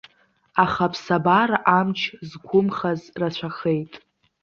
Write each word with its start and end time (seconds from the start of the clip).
Аха 0.63 0.83
аԥсабара 0.87 1.57
амч 1.77 1.99
зқәымхаз 2.29 3.01
рацәахеит. 3.19 3.93